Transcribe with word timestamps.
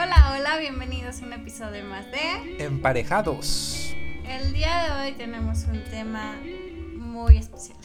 Hola, 0.00 0.32
hola, 0.32 0.58
bienvenidos 0.58 1.20
a 1.20 1.26
un 1.26 1.32
episodio 1.32 1.84
más 1.84 2.06
de 2.12 2.64
Emparejados. 2.64 3.96
El 4.24 4.52
día 4.52 4.84
de 4.84 4.90
hoy 4.92 5.12
tenemos 5.16 5.64
un 5.64 5.82
tema 5.90 6.36
muy 6.94 7.36
especial. 7.36 7.78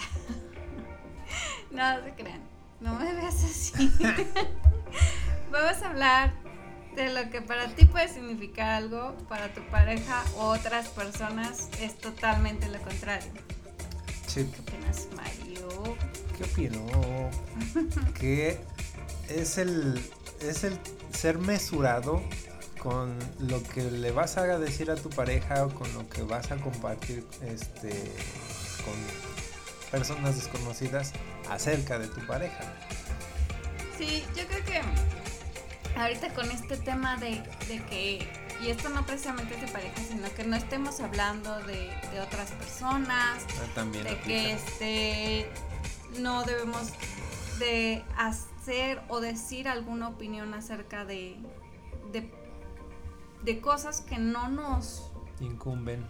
no 1.72 2.04
se 2.04 2.14
crean, 2.14 2.40
no 2.82 2.94
me 3.00 3.12
veas 3.16 3.44
así. 3.44 3.74
Vamos 5.52 5.82
a 5.82 5.90
hablar 5.90 6.34
de 6.96 7.12
lo 7.12 7.32
que 7.32 7.42
para 7.42 7.74
ti 7.74 7.86
puede 7.86 8.08
significar 8.08 8.70
algo, 8.70 9.18
para 9.28 9.52
tu 9.52 9.62
pareja 9.72 10.24
o 10.38 10.50
otras 10.50 10.90
personas 10.90 11.70
es 11.82 11.98
totalmente 11.98 12.70
lo 12.70 12.80
contrario. 12.80 13.32
Sí. 14.28 14.48
¿Qué 14.54 14.62
opinas, 14.62 15.08
Mario? 15.16 15.98
¿Qué 16.38 16.44
opino? 16.44 16.86
que 18.20 18.60
es 19.30 19.58
el, 19.58 20.00
es 20.44 20.64
el 20.64 20.78
ser 21.14 21.38
mesurado 21.38 22.22
con 22.80 23.18
lo 23.40 23.64
que 23.64 23.82
le 23.84 24.12
vas 24.12 24.38
a 24.38 24.44
decir 24.60 24.92
a 24.92 24.96
tu 24.96 25.10
pareja 25.10 25.66
o 25.66 25.70
con 25.74 25.92
lo 25.94 26.08
que 26.10 26.22
vas 26.24 26.52
a 26.52 26.58
compartir 26.58 27.26
este, 27.42 27.90
con 28.84 28.94
personas 29.92 30.36
desconocidas 30.36 31.14
acerca 31.50 31.98
de 32.00 32.08
tu 32.08 32.26
pareja. 32.28 32.60
Sí, 33.98 34.24
yo 34.36 34.46
creo 34.48 34.66
que 34.66 34.82
ahorita 35.98 36.34
con 36.34 36.50
este 36.52 36.76
tema 36.78 37.16
de, 37.18 37.42
de 37.70 37.82
que, 37.90 38.28
y 38.62 38.70
esto 38.70 38.90
no 38.90 39.06
precisamente 39.06 39.56
de 39.56 39.68
pareja, 39.72 39.96
sino 40.10 40.34
que 40.34 40.44
no 40.44 40.56
estemos 40.58 41.00
hablando 41.00 41.58
de, 41.62 41.90
de 42.12 42.20
otras 42.20 42.52
personas, 42.52 43.44
Ah, 43.62 43.72
También 43.76 44.04
de 44.04 44.10
aplica. 44.12 44.28
que 44.28 44.54
este 44.54 45.50
no 46.20 46.44
debemos 46.44 46.90
de 47.60 48.04
hacer 48.18 48.52
o 49.10 49.20
decir 49.20 49.68
alguna 49.68 50.08
opinión 50.08 50.54
acerca 50.54 51.06
de, 51.06 51.36
de, 52.12 52.32
de 53.44 53.62
cosas 53.62 54.02
que 54.02 54.18
no 54.18 54.48
nos 54.48 55.12
incumben. 55.40 56.06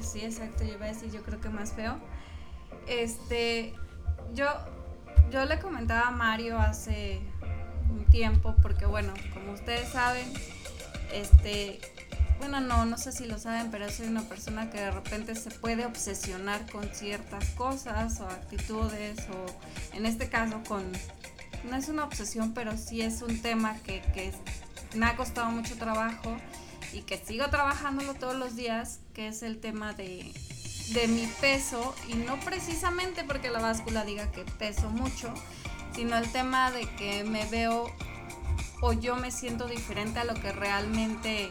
Sí, 0.00 0.20
exacto, 0.20 0.64
yo 0.64 0.74
iba 0.74 0.84
a 0.84 0.88
decir, 0.88 1.10
yo 1.10 1.22
creo 1.22 1.40
que 1.40 1.48
más 1.48 1.72
feo. 1.72 1.98
Este, 2.86 3.74
yo, 4.34 4.46
yo 5.30 5.44
le 5.46 5.58
comentaba 5.58 6.08
a 6.08 6.10
Mario 6.10 6.58
hace 6.58 7.22
un 7.90 8.04
tiempo, 8.06 8.54
porque 8.60 8.84
bueno, 8.84 9.14
como 9.32 9.52
ustedes 9.52 9.88
saben, 9.88 10.30
este, 11.12 11.80
bueno, 12.38 12.60
no, 12.60 12.84
no 12.84 12.98
sé 12.98 13.12
si 13.12 13.24
lo 13.24 13.38
saben, 13.38 13.70
pero 13.70 13.88
soy 13.88 14.08
una 14.08 14.22
persona 14.22 14.68
que 14.70 14.78
de 14.78 14.90
repente 14.90 15.34
se 15.34 15.50
puede 15.50 15.86
obsesionar 15.86 16.70
con 16.70 16.84
ciertas 16.92 17.50
cosas 17.52 18.20
o 18.20 18.28
actitudes, 18.28 19.18
o 19.30 19.96
en 19.96 20.04
este 20.04 20.28
caso 20.28 20.60
con, 20.68 20.84
no 21.64 21.76
es 21.76 21.88
una 21.88 22.04
obsesión, 22.04 22.52
pero 22.54 22.76
sí 22.76 23.02
es 23.02 23.22
un 23.22 23.40
tema 23.40 23.76
que, 23.84 24.02
me 24.94 25.06
ha 25.06 25.16
costado 25.16 25.50
mucho 25.50 25.76
trabajo 25.76 26.36
y 26.92 27.02
que 27.02 27.18
sigo 27.18 27.48
trabajándolo 27.48 28.14
todos 28.14 28.36
los 28.36 28.56
días, 28.56 29.00
que 29.12 29.28
es 29.28 29.42
el 29.42 29.58
tema 29.58 29.92
de, 29.92 30.32
de 30.92 31.08
mi 31.08 31.26
peso, 31.40 31.94
y 32.08 32.14
no 32.14 32.38
precisamente 32.40 33.24
porque 33.24 33.50
la 33.50 33.60
báscula 33.60 34.04
diga 34.04 34.30
que 34.32 34.44
peso 34.44 34.88
mucho, 34.88 35.32
sino 35.94 36.16
el 36.16 36.30
tema 36.30 36.70
de 36.70 36.88
que 36.96 37.24
me 37.24 37.44
veo 37.46 37.90
o 38.80 38.92
yo 38.92 39.16
me 39.16 39.30
siento 39.30 39.66
diferente 39.66 40.20
a 40.20 40.24
lo 40.24 40.34
que 40.34 40.52
realmente 40.52 41.50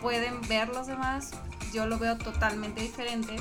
pueden 0.00 0.40
ver 0.48 0.68
los 0.68 0.86
demás, 0.86 1.30
yo 1.72 1.86
lo 1.86 1.98
veo 1.98 2.16
totalmente 2.16 2.80
diferente. 2.82 3.36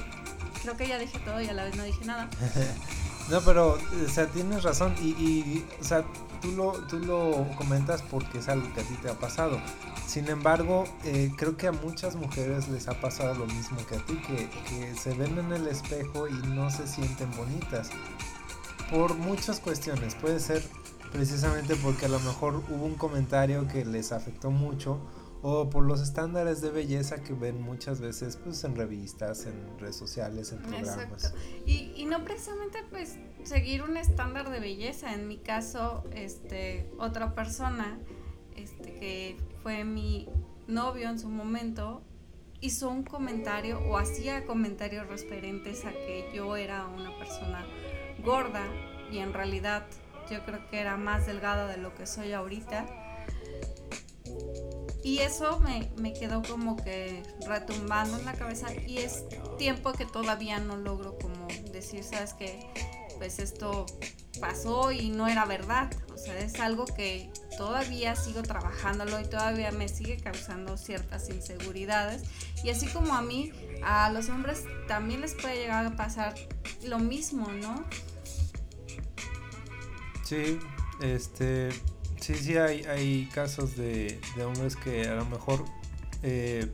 Creo 0.61 0.75
que 0.75 0.87
ya 0.87 0.97
dije 0.97 1.17
todo 1.19 1.41
y 1.41 1.47
a 1.47 1.53
la 1.53 1.63
vez 1.63 1.75
no 1.75 1.83
dije 1.83 2.05
nada. 2.05 2.29
No, 3.29 3.41
pero, 3.41 3.77
o 4.05 4.09
sea, 4.09 4.25
tienes 4.27 4.63
razón 4.63 4.95
y, 5.01 5.09
y, 5.09 5.65
o 5.79 5.83
sea, 5.83 6.03
tú 6.41 6.51
lo, 6.51 6.71
tú 6.87 6.99
lo 6.99 7.45
comentas 7.57 8.01
porque 8.01 8.39
es 8.39 8.49
algo 8.49 8.73
que 8.73 8.81
a 8.81 8.83
ti 8.83 8.95
te 9.01 9.09
ha 9.09 9.13
pasado. 9.13 9.59
Sin 10.07 10.27
embargo, 10.29 10.85
eh, 11.05 11.31
creo 11.37 11.55
que 11.55 11.67
a 11.67 11.71
muchas 11.71 12.15
mujeres 12.15 12.67
les 12.69 12.87
ha 12.87 12.99
pasado 12.99 13.35
lo 13.35 13.45
mismo 13.45 13.77
que 13.87 13.97
a 13.97 14.05
ti, 14.05 14.19
que, 14.25 14.49
que 14.67 14.95
se 14.95 15.13
ven 15.13 15.37
en 15.37 15.51
el 15.53 15.67
espejo 15.67 16.27
y 16.27 16.33
no 16.47 16.71
se 16.71 16.87
sienten 16.87 17.29
bonitas. 17.37 17.91
Por 18.89 19.13
muchas 19.15 19.59
cuestiones, 19.59 20.15
puede 20.15 20.39
ser 20.39 20.63
precisamente 21.11 21.75
porque 21.75 22.05
a 22.05 22.09
lo 22.09 22.19
mejor 22.21 22.63
hubo 22.69 22.85
un 22.85 22.95
comentario 22.95 23.67
que 23.67 23.85
les 23.85 24.11
afectó 24.11 24.49
mucho 24.49 24.99
o 25.41 25.69
por 25.69 25.85
los 25.85 26.01
estándares 26.01 26.61
de 26.61 26.69
belleza 26.69 27.23
que 27.23 27.33
ven 27.33 27.61
muchas 27.61 28.01
veces 28.01 28.37
pues 28.37 28.63
en 28.63 28.75
revistas, 28.75 29.45
en 29.45 29.79
redes 29.79 29.95
sociales, 29.95 30.51
en 30.51 30.59
programas. 30.59 31.33
Y, 31.65 31.93
y 31.95 32.05
no 32.05 32.23
precisamente 32.25 32.79
pues 32.89 33.17
seguir 33.43 33.83
un 33.83 33.97
estándar 33.97 34.49
de 34.49 34.59
belleza. 34.59 35.13
En 35.13 35.27
mi 35.27 35.37
caso, 35.37 36.03
este, 36.13 36.89
otra 36.97 37.35
persona, 37.35 37.99
este, 38.55 38.93
que 38.95 39.37
fue 39.63 39.83
mi 39.83 40.27
novio 40.67 41.09
en 41.09 41.19
su 41.19 41.29
momento, 41.29 42.01
hizo 42.61 42.89
un 42.89 43.03
comentario 43.03 43.79
o 43.87 43.97
hacía 43.97 44.45
comentarios 44.45 45.07
referentes 45.07 45.85
a 45.85 45.91
que 45.91 46.29
yo 46.33 46.57
era 46.57 46.87
una 46.87 47.17
persona 47.17 47.65
gorda 48.23 48.65
y 49.09 49.19
en 49.19 49.33
realidad 49.33 49.85
yo 50.29 50.43
creo 50.43 50.69
que 50.69 50.79
era 50.79 50.97
más 50.97 51.25
delgada 51.25 51.67
de 51.67 51.77
lo 51.77 51.95
que 51.95 52.05
soy 52.05 52.33
ahorita. 52.33 53.08
Y 55.03 55.19
eso 55.19 55.59
me, 55.59 55.89
me, 55.97 56.13
quedó 56.13 56.41
como 56.41 56.75
que 56.75 57.23
retumbando 57.47 58.17
en 58.17 58.25
la 58.25 58.33
cabeza 58.33 58.67
y 58.73 58.97
es 58.97 59.23
tiempo 59.57 59.93
que 59.93 60.05
todavía 60.05 60.59
no 60.59 60.75
logro 60.75 61.17
como 61.17 61.47
decir, 61.71 62.03
sabes 62.03 62.33
que 62.33 62.69
pues 63.17 63.39
esto 63.39 63.85
pasó 64.39 64.91
y 64.91 65.09
no 65.09 65.27
era 65.27 65.45
verdad. 65.45 65.91
O 66.13 66.17
sea, 66.17 66.37
es 66.39 66.59
algo 66.59 66.85
que 66.85 67.31
todavía 67.57 68.15
sigo 68.15 68.41
trabajándolo 68.41 69.19
y 69.19 69.25
todavía 69.25 69.71
me 69.71 69.87
sigue 69.87 70.17
causando 70.17 70.77
ciertas 70.77 71.29
inseguridades. 71.29 72.23
Y 72.63 72.69
así 72.69 72.87
como 72.87 73.13
a 73.13 73.21
mí, 73.21 73.51
a 73.83 74.09
los 74.11 74.29
hombres 74.29 74.63
también 74.87 75.21
les 75.21 75.35
puede 75.35 75.57
llegar 75.57 75.85
a 75.85 75.95
pasar 75.95 76.33
lo 76.83 76.99
mismo, 76.99 77.47
¿no? 77.51 77.85
Sí, 80.23 80.59
este, 81.01 81.69
sí, 82.19 82.35
sí 82.35 82.57
hay, 82.57 82.83
hay 82.83 83.25
casos 83.33 83.75
de, 83.75 84.19
de 84.35 84.43
hombres 84.43 84.75
que 84.75 85.07
a 85.07 85.15
lo 85.15 85.25
mejor 85.25 85.65
eh, 86.23 86.71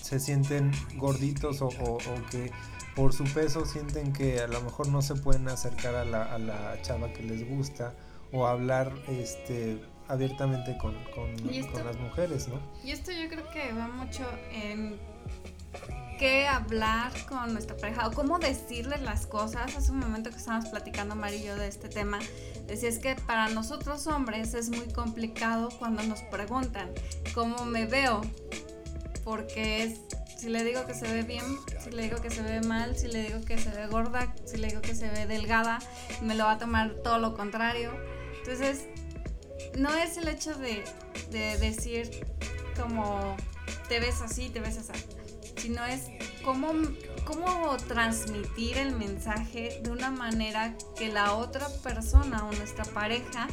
se 0.00 0.20
sienten 0.20 0.72
gorditos 0.96 1.62
o, 1.62 1.68
o, 1.68 1.94
o, 1.94 2.26
que 2.30 2.50
por 2.94 3.12
su 3.12 3.24
peso 3.24 3.64
sienten 3.64 4.12
que 4.12 4.40
a 4.40 4.46
lo 4.46 4.60
mejor 4.62 4.88
no 4.88 5.02
se 5.02 5.14
pueden 5.14 5.48
acercar 5.48 5.94
a 5.94 6.04
la, 6.04 6.24
a 6.24 6.38
la 6.38 6.82
chava 6.82 7.12
que 7.12 7.22
les 7.22 7.48
gusta 7.48 7.94
o 8.32 8.46
hablar 8.46 8.92
este 9.08 9.80
abiertamente 10.08 10.76
con, 10.76 10.94
con, 11.14 11.30
esto, 11.48 11.72
con 11.72 11.86
las 11.86 11.96
mujeres, 11.96 12.48
¿no? 12.48 12.60
Y 12.84 12.90
esto 12.90 13.12
yo 13.12 13.28
creo 13.28 13.48
que 13.50 13.72
va 13.72 13.86
mucho 13.86 14.24
en 14.52 14.98
qué 16.20 16.46
hablar 16.46 17.12
con 17.30 17.54
nuestra 17.54 17.74
pareja 17.78 18.06
o 18.06 18.12
cómo 18.12 18.38
decirles 18.38 19.00
las 19.00 19.26
cosas. 19.26 19.74
Hace 19.74 19.90
un 19.90 20.00
momento 20.00 20.28
que 20.28 20.36
estábamos 20.36 20.68
platicando 20.68 21.14
Amarillo 21.14 21.56
de 21.56 21.66
este 21.66 21.88
tema, 21.88 22.18
decía 22.66 22.90
es 22.90 22.98
que 22.98 23.16
para 23.16 23.48
nosotros 23.48 24.06
hombres 24.06 24.52
es 24.52 24.68
muy 24.68 24.86
complicado 24.92 25.70
cuando 25.78 26.02
nos 26.02 26.20
preguntan 26.24 26.90
cómo 27.34 27.64
me 27.64 27.86
veo, 27.86 28.20
porque 29.24 29.96
si 30.36 30.50
le 30.50 30.62
digo 30.62 30.84
que 30.84 30.92
se 30.92 31.10
ve 31.10 31.22
bien, 31.22 31.44
si 31.82 31.90
le 31.90 32.02
digo 32.02 32.20
que 32.20 32.28
se 32.28 32.42
ve 32.42 32.60
mal, 32.60 32.98
si 32.98 33.08
le 33.08 33.22
digo 33.22 33.40
que 33.40 33.56
se 33.56 33.70
ve 33.70 33.86
gorda, 33.86 34.30
si 34.44 34.58
le 34.58 34.68
digo 34.68 34.82
que 34.82 34.94
se 34.94 35.08
ve 35.08 35.26
delgada, 35.26 35.78
me 36.20 36.34
lo 36.34 36.44
va 36.44 36.52
a 36.52 36.58
tomar 36.58 36.96
todo 37.02 37.18
lo 37.18 37.34
contrario. 37.34 37.92
Entonces, 38.40 38.84
no 39.78 39.94
es 39.94 40.18
el 40.18 40.28
hecho 40.28 40.54
de, 40.54 40.84
de 41.30 41.56
decir 41.56 42.26
como 42.78 43.36
te 43.88 44.00
ves 44.00 44.20
así, 44.20 44.50
te 44.50 44.60
ves 44.60 44.76
así 44.76 45.19
sino 45.60 45.84
es 45.84 46.08
cómo, 46.44 46.72
cómo 47.24 47.76
transmitir 47.88 48.78
el 48.78 48.96
mensaje 48.96 49.80
de 49.82 49.90
una 49.90 50.10
manera 50.10 50.74
que 50.96 51.08
la 51.08 51.34
otra 51.34 51.68
persona 51.82 52.46
o 52.46 52.52
nuestra 52.52 52.84
pareja 52.86 53.48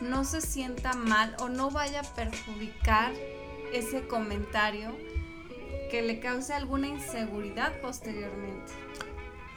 no 0.00 0.24
se 0.24 0.40
sienta 0.40 0.94
mal 0.94 1.36
o 1.40 1.48
no 1.48 1.70
vaya 1.70 2.00
a 2.00 2.14
perjudicar 2.14 3.12
ese 3.72 4.06
comentario 4.06 4.90
que 5.90 6.02
le 6.02 6.20
cause 6.20 6.52
alguna 6.52 6.88
inseguridad 6.88 7.80
posteriormente. 7.80 8.72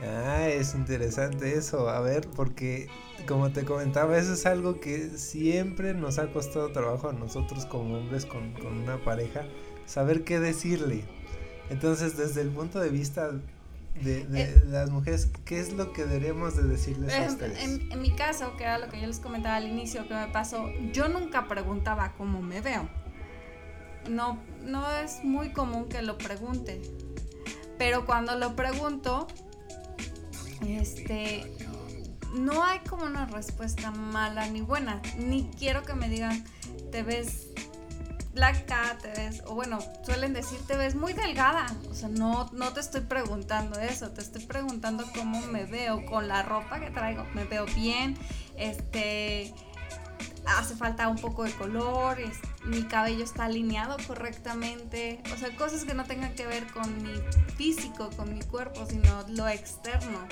Ah, 0.01 0.47
es 0.49 0.75
interesante 0.75 1.57
eso, 1.57 1.89
a 1.89 2.01
ver, 2.01 2.27
porque 2.35 2.89
como 3.25 3.51
te 3.51 3.63
comentaba, 3.63 4.17
eso 4.17 4.33
es 4.33 4.45
algo 4.45 4.79
que 4.81 5.09
siempre 5.17 5.93
nos 5.93 6.19
ha 6.19 6.31
costado 6.31 6.71
trabajo 6.71 7.09
a 7.09 7.13
nosotros 7.13 7.65
como 7.65 7.97
hombres 7.97 8.25
con, 8.25 8.51
con 8.53 8.77
una 8.77 8.97
pareja, 8.97 9.45
saber 9.85 10.25
qué 10.25 10.39
decirle. 10.39 11.05
Entonces, 11.69 12.17
desde 12.17 12.41
el 12.41 12.49
punto 12.49 12.79
de 12.79 12.89
vista 12.89 13.31
de, 14.01 14.25
de 14.25 14.41
eh, 14.43 14.63
las 14.67 14.89
mujeres, 14.89 15.29
¿qué 15.45 15.59
es 15.59 15.73
lo 15.73 15.93
que 15.93 16.05
deberíamos 16.05 16.55
de 16.57 16.63
decirles 16.63 17.13
a 17.13 17.31
ustedes? 17.31 17.63
En, 17.63 17.91
en, 17.91 18.01
mi 18.01 18.11
caso, 18.11 18.55
que 18.57 18.63
era 18.63 18.77
lo 18.77 18.89
que 18.89 18.99
yo 18.99 19.07
les 19.07 19.19
comentaba 19.19 19.55
al 19.55 19.67
inicio, 19.67 20.07
que 20.07 20.13
me 20.13 20.27
pasó, 20.27 20.69
yo 20.91 21.07
nunca 21.07 21.47
preguntaba 21.47 22.13
cómo 22.17 22.41
me 22.41 22.61
veo. 22.61 22.87
No, 24.09 24.39
no 24.63 24.91
es 24.91 25.23
muy 25.23 25.51
común 25.51 25.89
que 25.89 26.01
lo 26.01 26.17
pregunte. 26.17 26.81
Pero 27.77 28.05
cuando 28.05 28.35
lo 28.37 28.55
pregunto, 28.55 29.27
este, 30.67 31.51
no 32.35 32.63
hay 32.63 32.79
como 32.79 33.05
una 33.05 33.25
respuesta 33.25 33.91
mala 33.91 34.47
ni 34.47 34.61
buena. 34.61 35.01
Ni 35.17 35.49
quiero 35.57 35.83
que 35.83 35.93
me 35.93 36.09
digan, 36.09 36.43
te 36.91 37.03
ves 37.03 37.47
flaca, 38.35 38.97
te 39.01 39.07
ves, 39.09 39.41
o 39.47 39.55
bueno, 39.55 39.79
suelen 40.03 40.33
decir 40.33 40.59
te 40.67 40.75
ves 40.75 40.93
muy 40.93 41.13
delgada. 41.13 41.65
O 41.89 41.93
sea, 41.93 42.09
no, 42.09 42.49
no 42.51 42.73
te 42.73 42.81
estoy 42.81 43.01
preguntando 43.01 43.79
eso, 43.79 44.11
te 44.11 44.21
estoy 44.21 44.45
preguntando 44.45 45.05
cómo 45.15 45.41
me 45.47 45.63
veo 45.65 46.05
con 46.05 46.27
la 46.27 46.43
ropa 46.43 46.79
que 46.81 46.91
traigo. 46.91 47.25
Me 47.33 47.45
veo 47.45 47.65
bien, 47.65 48.17
este, 48.57 49.53
hace 50.45 50.75
falta 50.75 51.07
un 51.07 51.17
poco 51.17 51.45
de 51.45 51.51
color, 51.53 52.17
mi 52.65 52.83
cabello 52.83 53.23
está 53.23 53.45
alineado 53.45 53.95
correctamente, 54.05 55.21
o 55.33 55.37
sea, 55.37 55.55
cosas 55.55 55.85
que 55.85 55.93
no 55.93 56.03
tengan 56.03 56.35
que 56.35 56.45
ver 56.45 56.67
con 56.67 57.01
mi 57.01 57.13
físico, 57.55 58.09
con 58.17 58.33
mi 58.33 58.41
cuerpo, 58.41 58.85
sino 58.85 59.25
lo 59.29 59.47
externo. 59.47 60.27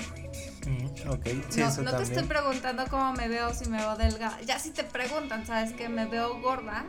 Mm, 0.66 1.08
ok, 1.08 1.26
sí, 1.48 1.60
no, 1.60 1.68
eso 1.68 1.82
no 1.82 1.96
te 1.96 2.02
estoy 2.02 2.24
preguntando 2.24 2.84
cómo 2.90 3.14
me 3.14 3.28
veo, 3.28 3.54
si 3.54 3.66
me 3.70 3.78
veo 3.78 3.96
delgada. 3.96 4.40
Ya 4.42 4.58
si 4.58 4.72
te 4.72 4.84
preguntan, 4.84 5.46
¿sabes 5.46 5.72
que 5.72 5.88
me 5.88 6.04
veo 6.04 6.40
gorda? 6.42 6.84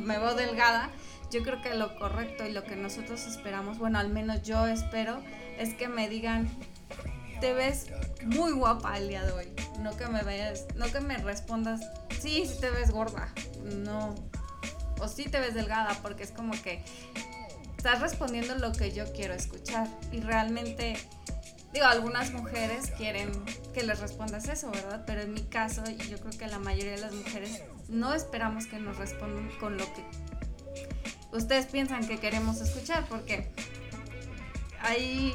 Me 0.00 0.18
veo 0.18 0.34
delgada. 0.34 0.90
Yo 1.30 1.42
creo 1.42 1.60
que 1.62 1.74
lo 1.74 1.96
correcto 1.98 2.46
y 2.46 2.52
lo 2.52 2.62
que 2.64 2.76
nosotros 2.76 3.26
esperamos, 3.26 3.78
bueno, 3.78 3.98
al 3.98 4.08
menos 4.08 4.42
yo 4.42 4.66
espero, 4.66 5.20
es 5.58 5.74
que 5.74 5.88
me 5.88 6.08
digan, 6.08 6.48
te 7.40 7.52
ves 7.52 7.86
muy 8.24 8.52
guapa 8.52 8.96
el 8.98 9.08
día 9.08 9.24
de 9.24 9.32
hoy. 9.32 9.52
No 9.80 9.96
que 9.96 10.06
me 10.06 10.22
veas, 10.22 10.66
no 10.76 10.86
que 10.86 11.00
me 11.00 11.16
respondas, 11.18 11.80
sí, 12.20 12.46
sí 12.46 12.60
te 12.60 12.70
ves 12.70 12.90
gorda. 12.90 13.32
No. 13.64 14.14
O 15.00 15.08
sí 15.08 15.24
te 15.24 15.40
ves 15.40 15.54
delgada, 15.54 15.98
porque 16.02 16.22
es 16.22 16.30
como 16.30 16.52
que 16.62 16.84
estás 17.76 18.00
respondiendo 18.00 18.54
lo 18.54 18.72
que 18.72 18.92
yo 18.92 19.12
quiero 19.12 19.34
escuchar. 19.34 19.88
Y 20.12 20.20
realmente, 20.20 20.96
digo, 21.72 21.86
algunas 21.86 22.32
mujeres 22.32 22.92
quieren 22.96 23.30
que 23.74 23.82
les 23.82 23.98
respondas 23.98 24.48
eso, 24.48 24.70
¿verdad? 24.70 25.02
Pero 25.06 25.20
en 25.20 25.34
mi 25.34 25.42
caso, 25.42 25.82
y 25.90 25.96
yo 26.08 26.18
creo 26.18 26.38
que 26.38 26.46
la 26.46 26.58
mayoría 26.58 26.92
de 26.92 27.00
las 27.00 27.12
mujeres 27.12 27.62
no 27.88 28.14
esperamos 28.14 28.66
que 28.66 28.78
nos 28.78 28.96
respondan 28.96 29.50
con 29.58 29.76
lo 29.76 29.84
que 29.92 30.04
ustedes 31.32 31.66
piensan 31.66 32.06
que 32.06 32.18
queremos 32.18 32.60
escuchar, 32.60 33.06
porque 33.08 33.50
hay 34.80 35.34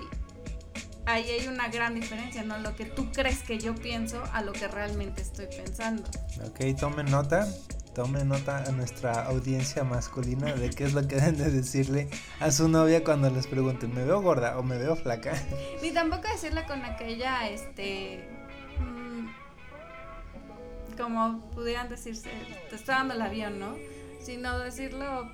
ahí 1.05 1.29
hay 1.29 1.47
una 1.47 1.67
gran 1.69 1.95
diferencia, 1.95 2.43
¿no? 2.43 2.57
Lo 2.59 2.75
que 2.75 2.85
tú 2.85 3.11
crees 3.11 3.39
que 3.39 3.57
yo 3.57 3.75
pienso 3.75 4.23
a 4.31 4.41
lo 4.41 4.53
que 4.53 4.67
realmente 4.67 5.21
estoy 5.21 5.47
pensando. 5.47 6.03
Ok, 6.45 6.77
tomen 6.79 7.07
nota, 7.07 7.47
tomen 7.95 8.27
nota 8.27 8.63
a 8.63 8.71
nuestra 8.71 9.25
audiencia 9.25 9.83
masculina 9.83 10.53
de 10.53 10.69
qué 10.69 10.85
es 10.85 10.93
lo 10.93 11.07
que 11.07 11.15
deben 11.15 11.37
de 11.37 11.51
decirle 11.51 12.09
a 12.39 12.51
su 12.51 12.67
novia 12.69 13.03
cuando 13.03 13.29
les 13.29 13.47
pregunten, 13.47 13.93
¿me 13.93 14.03
veo 14.03 14.21
gorda 14.21 14.57
o 14.59 14.63
me 14.63 14.77
veo 14.77 14.95
flaca? 14.95 15.33
Ni 15.81 15.91
tampoco 15.91 16.27
decirle 16.27 16.63
con 16.65 16.83
aquella, 16.83 17.49
este, 17.49 18.29
como 20.99 21.49
pudieran 21.51 21.89
decirse, 21.89 22.29
te 22.69 22.75
está 22.75 22.95
dando 22.95 23.13
el 23.13 23.21
avión, 23.21 23.59
¿no? 23.59 23.75
Sino 24.21 24.59
decirlo, 24.59 25.31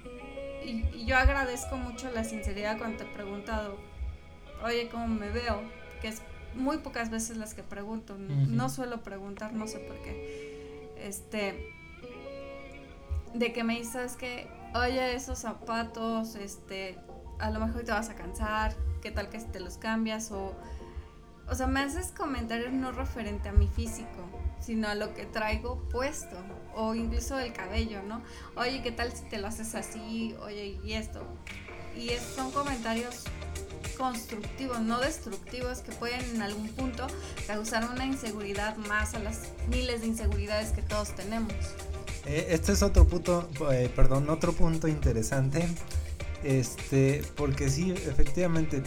y, 0.63 0.85
y 0.93 1.05
yo 1.05 1.17
agradezco 1.17 1.75
mucho 1.75 2.11
la 2.11 2.23
sinceridad 2.23 2.77
cuando 2.77 2.97
te 2.97 3.03
he 3.03 3.13
preguntado, 3.13 3.77
oye, 4.63 4.89
¿cómo 4.89 5.07
me 5.07 5.29
veo? 5.29 5.61
Que 6.01 6.09
es 6.09 6.21
muy 6.55 6.77
pocas 6.77 7.09
veces 7.09 7.37
las 7.37 7.53
que 7.53 7.63
pregunto. 7.63 8.15
No 8.17 8.69
suelo 8.69 9.01
preguntar, 9.01 9.53
no 9.53 9.67
sé 9.67 9.79
por 9.79 9.97
qué. 10.01 10.93
Este. 10.97 11.71
De 13.33 13.51
que 13.51 13.63
me 13.63 13.75
dices 13.75 14.15
que, 14.15 14.47
oye, 14.73 15.15
esos 15.15 15.39
zapatos, 15.39 16.35
este. 16.35 16.97
A 17.39 17.51
lo 17.51 17.59
mejor 17.59 17.83
te 17.83 17.91
vas 17.91 18.09
a 18.09 18.15
cansar. 18.15 18.73
¿Qué 19.01 19.11
tal 19.11 19.29
que 19.29 19.39
te 19.39 19.59
los 19.59 19.77
cambias? 19.77 20.31
O. 20.31 20.55
O 21.47 21.53
sea, 21.53 21.67
me 21.67 21.81
haces 21.81 22.11
comentarios 22.11 22.73
no 22.73 22.91
referente 22.91 23.49
a 23.49 23.51
mi 23.51 23.67
físico, 23.67 24.24
sino 24.65 24.87
a 24.87 24.95
lo 24.95 25.13
que 25.13 25.25
traigo 25.25 25.79
puesto, 25.89 26.35
o 26.73 26.95
incluso 26.95 27.37
el 27.39 27.53
cabello, 27.53 28.01
¿no? 28.03 28.23
Oye, 28.55 28.81
¿qué 28.81 28.91
tal 28.91 29.11
si 29.11 29.23
te 29.25 29.37
lo 29.37 29.47
haces 29.47 29.75
así? 29.75 30.35
Oye, 30.41 30.79
y 30.83 30.93
esto. 30.93 31.25
Y 31.95 32.09
son 32.35 32.51
comentarios 32.51 33.23
constructivos, 33.97 34.81
no 34.81 34.99
destructivos, 34.99 35.79
que 35.79 35.91
pueden 35.93 36.21
en 36.35 36.41
algún 36.41 36.67
punto 36.69 37.07
causar 37.47 37.89
una 37.89 38.05
inseguridad 38.05 38.75
más 38.75 39.13
a 39.13 39.19
las 39.19 39.49
miles 39.69 40.01
de 40.01 40.07
inseguridades 40.07 40.71
que 40.71 40.81
todos 40.81 41.15
tenemos. 41.15 41.53
Eh, 42.25 42.47
este 42.49 42.73
es 42.73 42.81
otro 42.81 43.07
punto, 43.07 43.47
eh, 43.71 43.89
perdón, 43.95 44.29
otro 44.29 44.51
punto 44.51 44.87
interesante, 44.87 45.67
este, 46.43 47.23
porque 47.35 47.69
sí, 47.69 47.91
efectivamente, 47.91 48.81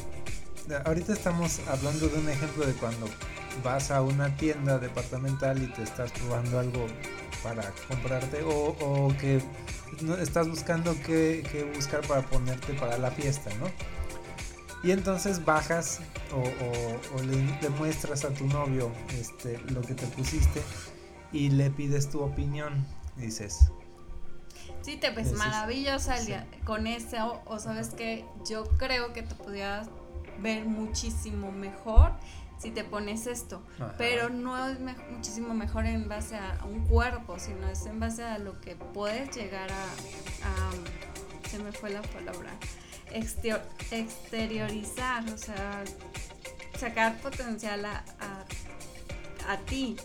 ahorita 0.84 1.12
estamos 1.12 1.60
hablando 1.68 2.08
de 2.08 2.18
un 2.18 2.28
ejemplo 2.28 2.66
de 2.66 2.72
cuando 2.74 3.06
vas 3.62 3.90
a 3.90 4.02
una 4.02 4.36
tienda 4.36 4.78
departamental 4.78 5.62
y 5.62 5.66
te 5.66 5.82
estás 5.82 6.12
probando 6.12 6.58
algo 6.58 6.86
para 7.42 7.70
comprarte 7.88 8.42
o, 8.42 8.76
o 8.80 9.16
que 9.18 9.40
estás 10.20 10.48
buscando 10.48 10.94
qué, 11.06 11.44
qué, 11.50 11.64
buscar 11.74 12.06
para 12.06 12.22
ponerte 12.22 12.74
para 12.74 12.98
la 12.98 13.10
fiesta, 13.10 13.50
¿no? 13.60 13.66
Y 14.82 14.92
entonces 14.92 15.44
bajas 15.44 16.00
o, 16.32 17.22
le 17.22 17.36
demuestras 17.60 18.24
a 18.24 18.30
tu 18.30 18.46
novio 18.46 18.92
este, 19.18 19.58
lo 19.70 19.80
que 19.80 19.94
te 19.94 20.06
pusiste 20.06 20.62
y 21.32 21.50
le 21.50 21.70
pides 21.70 22.10
tu 22.10 22.20
opinión. 22.20 22.86
Dices. 23.16 23.72
Sí, 24.82 24.96
te 24.96 25.10
ves 25.10 25.32
maravillosa 25.32 26.14
con 26.64 26.86
eso. 26.86 27.42
O, 27.46 27.58
sabes 27.58 27.88
que 27.88 28.24
yo 28.48 28.64
creo 28.78 29.12
que 29.12 29.22
te 29.22 29.34
podías 29.34 29.88
ver 30.40 30.64
muchísimo 30.64 31.50
mejor 31.50 32.12
si 32.58 32.70
te 32.70 32.84
pones 32.84 33.26
esto. 33.26 33.62
Pero 33.96 34.30
no 34.30 34.68
es 34.68 34.78
muchísimo 35.10 35.54
mejor 35.54 35.86
en 35.86 36.08
base 36.08 36.36
a, 36.36 36.58
un 36.64 36.86
cuerpo, 36.86 37.38
sino 37.38 37.68
es 37.68 37.86
en 37.86 38.00
base 38.00 38.24
a 38.24 38.38
lo 38.38 38.60
que 38.60 38.76
puedes 38.76 39.34
llegar 39.36 39.70
a 39.70 39.86
se 41.48 41.58
me 41.58 41.72
fue 41.72 41.88
la 41.90 42.02
palabra 42.02 42.52
exteriorizar, 43.90 45.24
o 45.32 45.38
sea, 45.38 45.82
sacar 46.78 47.18
potencial 47.20 47.84
a, 47.84 48.04
a, 49.46 49.56
ti. 49.66 49.96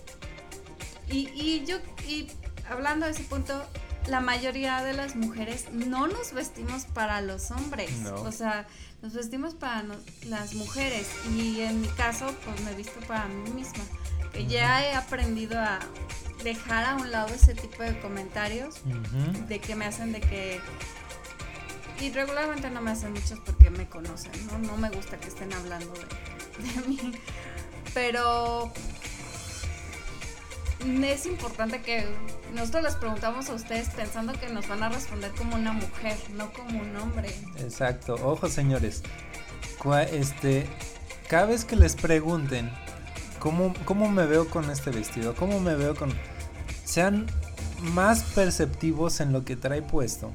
Y, 1.09 1.29
y, 1.29 1.65
yo, 1.65 1.77
y 2.07 2.29
hablando 2.69 3.05
de 3.05 3.11
ese 3.11 3.23
punto, 3.23 3.65
la 4.07 4.21
mayoría 4.21 4.83
de 4.83 4.93
las 4.93 5.15
mujeres 5.15 5.71
no 5.71 6.07
nos 6.07 6.33
vestimos 6.33 6.85
para 6.85 7.21
los 7.21 7.51
hombres, 7.51 7.91
o 8.05 8.31
sea, 8.31 8.65
nos 9.03 9.13
vestimos 9.13 9.53
para 9.53 9.83
las 10.27 10.53
mujeres 10.55 11.07
y 11.35 11.59
en 11.59 11.81
mi 11.81 11.89
caso, 11.89 12.33
pues 12.45 12.61
me 12.61 12.73
visto 12.73 13.01
para 13.05 13.27
mí 13.27 13.51
misma. 13.51 13.83
Que 14.31 14.47
ya 14.47 14.83
he 14.83 14.95
aprendido 14.95 15.59
a 15.59 15.79
dejar 16.43 16.85
a 16.85 16.95
un 16.95 17.11
lado 17.11 17.33
ese 17.35 17.53
tipo 17.53 17.83
de 17.83 17.99
comentarios 17.99 18.75
de 19.47 19.59
que 19.59 19.75
me 19.75 19.85
hacen 19.85 20.13
de 20.13 20.21
que 20.21 20.61
y 21.99 22.11
regularmente 22.11 22.69
no 22.69 22.81
me 22.81 22.91
hacen 22.91 23.13
muchos 23.13 23.39
porque 23.45 23.69
me 23.69 23.87
conocen, 23.87 24.31
¿no? 24.47 24.57
No 24.57 24.77
me 24.77 24.89
gusta 24.89 25.19
que 25.19 25.27
estén 25.27 25.53
hablando 25.53 25.93
de, 25.93 26.81
mí. 26.87 27.13
Pero 27.93 28.71
es 31.03 31.25
importante 31.25 31.81
que 31.81 32.07
nosotros 32.53 32.83
les 32.83 32.95
preguntamos 32.95 33.49
a 33.49 33.53
ustedes 33.53 33.89
pensando 33.89 34.33
que 34.33 34.49
nos 34.49 34.67
van 34.67 34.83
a 34.83 34.89
responder 34.89 35.31
como 35.31 35.55
una 35.55 35.73
mujer, 35.73 36.17
no 36.35 36.51
como 36.53 36.79
un 36.79 36.95
hombre. 36.95 37.29
Exacto. 37.57 38.15
Ojo, 38.23 38.49
señores. 38.49 39.03
Este, 40.11 40.65
cada 41.27 41.45
vez 41.47 41.65
que 41.65 41.75
les 41.75 41.95
pregunten 41.95 42.71
cómo, 43.39 43.73
cómo 43.85 44.09
me 44.09 44.25
veo 44.25 44.49
con 44.49 44.69
este 44.69 44.91
vestido, 44.91 45.35
cómo 45.35 45.59
me 45.59 45.75
veo 45.75 45.95
con... 45.95 46.13
Sean 46.85 47.27
más 47.81 48.23
perceptivos 48.23 49.19
en 49.19 49.33
lo 49.33 49.43
que 49.43 49.57
trae 49.57 49.81
puesto 49.81 50.31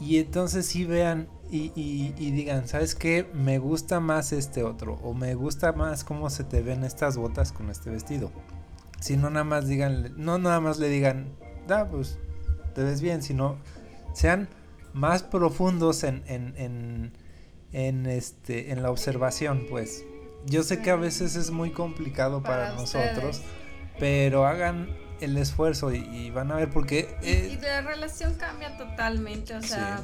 y 0.00 0.18
entonces 0.18 0.66
sí 0.66 0.84
vean 0.84 1.28
y, 1.50 1.70
y, 1.76 2.30
digan, 2.32 2.66
¿sabes 2.66 2.96
qué? 2.96 3.30
Me 3.32 3.58
gusta 3.58 4.00
más 4.00 4.32
este 4.32 4.64
otro. 4.64 4.94
O 5.04 5.14
me 5.14 5.34
gusta 5.34 5.72
más 5.72 6.02
cómo 6.02 6.28
se 6.28 6.42
te 6.42 6.60
ven 6.60 6.82
estas 6.82 7.16
botas 7.16 7.52
con 7.52 7.70
este 7.70 7.88
vestido. 7.88 8.32
Si 9.06 9.16
no 9.16 9.30
nada 9.30 9.44
más 9.44 9.68
digan, 9.68 10.14
no 10.16 10.36
nada 10.36 10.58
más 10.58 10.80
le 10.80 10.88
digan, 10.88 11.28
da, 11.68 11.86
pues 11.86 12.18
te 12.74 12.82
ves 12.82 13.00
bien, 13.00 13.22
sino 13.22 13.56
sean 14.14 14.48
más 14.94 15.22
profundos 15.22 16.02
en, 16.02 16.24
en, 16.26 16.54
en, 16.56 17.12
en, 17.70 18.06
este, 18.06 18.72
en 18.72 18.82
la 18.82 18.90
observación, 18.90 19.66
pues. 19.70 20.04
Yo 20.46 20.64
sé 20.64 20.82
que 20.82 20.90
a 20.90 20.96
veces 20.96 21.36
es 21.36 21.52
muy 21.52 21.70
complicado 21.70 22.42
para, 22.42 22.72
nosotros, 22.72 23.42
pero 24.00 24.44
hagan 24.44 24.88
el 25.20 25.36
esfuerzo 25.36 25.92
y, 25.92 26.30
van 26.30 26.50
a 26.52 26.56
ver 26.56 26.70
por 26.70 26.86
qué. 26.86 27.16
Eh, 27.22 27.56
y, 27.56 27.62
la 27.62 27.80
relación 27.80 28.34
cambia 28.34 28.76
totalmente, 28.76 29.54
o 29.54 29.62
sea, 29.62 30.02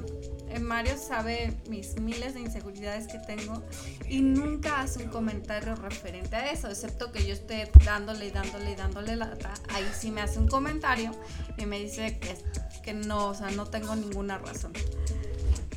Mario 0.60 0.96
sabe 0.98 1.54
mis 1.68 1.98
miles 2.00 2.34
de 2.34 2.40
inseguridades 2.40 3.06
que 3.06 3.18
tengo 3.18 3.62
y 4.08 4.20
nunca 4.20 4.80
hace 4.80 5.04
un 5.04 5.10
comentario 5.10 5.74
referente 5.76 6.36
a 6.36 6.50
eso, 6.50 6.68
excepto 6.68 7.10
que 7.12 7.26
yo 7.26 7.32
esté 7.32 7.70
dándole 7.84 8.26
y 8.26 8.30
dándole 8.30 8.72
y 8.72 8.74
dándole 8.74 9.16
la 9.16 9.36
ahí 9.70 9.88
sí 9.98 10.10
me 10.10 10.20
hace 10.20 10.38
un 10.38 10.48
comentario 10.48 11.12
y 11.56 11.66
me 11.66 11.78
dice 11.78 12.18
que, 12.18 12.36
que 12.82 12.92
no, 12.92 13.28
o 13.28 13.34
sea, 13.34 13.50
no 13.50 13.66
tengo 13.66 13.96
ninguna 13.96 14.38
razón. 14.38 14.72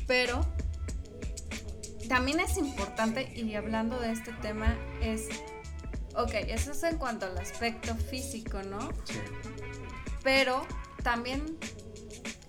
Pero 0.06 0.46
también 2.08 2.40
es 2.40 2.56
importante, 2.56 3.32
y 3.34 3.54
hablando 3.54 3.98
de 3.98 4.12
este 4.12 4.32
tema, 4.34 4.76
es 5.00 5.28
Ok, 6.16 6.32
eso 6.48 6.72
es 6.72 6.82
en 6.82 6.96
cuanto 6.96 7.26
al 7.26 7.36
aspecto 7.38 7.94
físico, 7.94 8.62
¿no? 8.62 8.80
Sí. 9.04 9.20
Pero 10.22 10.66
también 11.02 11.58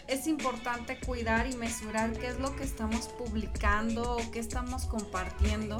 es 0.07 0.25
importante 0.25 0.97
cuidar 0.99 1.47
y 1.47 1.55
mesurar 1.57 2.13
qué 2.13 2.27
es 2.27 2.39
lo 2.39 2.55
que 2.55 2.63
estamos 2.63 3.09
publicando 3.09 4.15
o 4.15 4.31
qué 4.31 4.39
estamos 4.39 4.85
compartiendo 4.85 5.77